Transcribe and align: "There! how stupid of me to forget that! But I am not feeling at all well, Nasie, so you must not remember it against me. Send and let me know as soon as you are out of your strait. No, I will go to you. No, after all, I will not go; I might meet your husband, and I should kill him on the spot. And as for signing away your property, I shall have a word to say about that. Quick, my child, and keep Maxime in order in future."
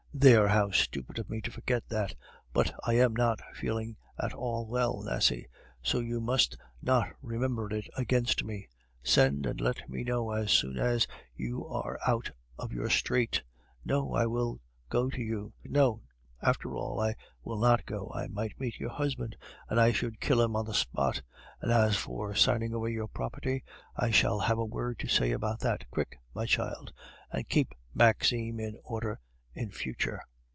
"There! 0.13 0.49
how 0.49 0.69
stupid 0.69 1.17
of 1.17 1.29
me 1.31 1.41
to 1.41 1.51
forget 1.51 1.87
that! 1.89 2.13
But 2.53 2.75
I 2.83 2.93
am 2.95 3.15
not 3.15 3.39
feeling 3.55 3.95
at 4.21 4.33
all 4.33 4.67
well, 4.67 5.01
Nasie, 5.01 5.47
so 5.81 5.99
you 5.99 6.19
must 6.21 6.57
not 6.81 7.09
remember 7.23 7.73
it 7.73 7.87
against 7.97 8.43
me. 8.43 8.67
Send 9.01 9.47
and 9.47 9.59
let 9.59 9.89
me 9.89 10.03
know 10.03 10.29
as 10.31 10.51
soon 10.51 10.77
as 10.77 11.07
you 11.33 11.65
are 11.65 11.97
out 12.05 12.29
of 12.59 12.71
your 12.73 12.89
strait. 12.89 13.41
No, 13.83 14.13
I 14.13 14.27
will 14.27 14.59
go 14.89 15.09
to 15.09 15.21
you. 15.21 15.53
No, 15.63 16.03
after 16.39 16.75
all, 16.75 16.99
I 16.99 17.15
will 17.43 17.57
not 17.57 17.85
go; 17.85 18.11
I 18.13 18.27
might 18.27 18.59
meet 18.59 18.79
your 18.79 18.91
husband, 18.91 19.37
and 19.69 19.79
I 19.79 19.91
should 19.91 20.19
kill 20.21 20.41
him 20.41 20.55
on 20.55 20.65
the 20.65 20.73
spot. 20.73 21.21
And 21.61 21.71
as 21.71 21.95
for 21.97 22.35
signing 22.35 22.73
away 22.73 22.91
your 22.91 23.07
property, 23.07 23.63
I 23.95 24.11
shall 24.11 24.39
have 24.41 24.59
a 24.59 24.65
word 24.65 24.99
to 24.99 25.07
say 25.07 25.31
about 25.31 25.61
that. 25.61 25.89
Quick, 25.89 26.19
my 26.35 26.45
child, 26.45 26.91
and 27.31 27.49
keep 27.49 27.73
Maxime 27.95 28.59
in 28.59 28.77
order 28.83 29.19
in 29.53 29.69
future." 29.69 30.21